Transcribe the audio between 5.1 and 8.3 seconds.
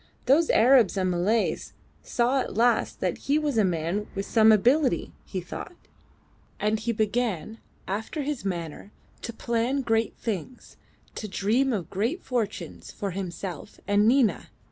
he thought. And he began, after